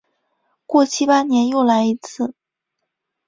[0.65, 2.33] 过七八年又来一次。